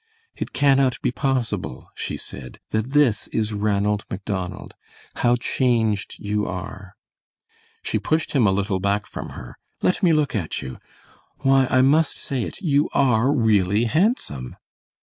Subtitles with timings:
[0.35, 4.73] "It cannot be possible," she said, "that this is Ranald Macdonald!
[5.17, 6.95] How changed you are!"
[7.83, 9.59] She pushed him a little back from her.
[9.83, 10.79] "Let me look at you;
[11.41, 14.55] why, I must say it, you are really handsome!"